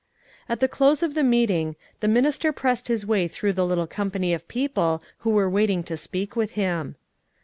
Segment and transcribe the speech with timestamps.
[0.49, 4.33] At the close of the meeting, the minister pressed his way through the little company
[4.33, 6.95] of people who were waiting to speak with him.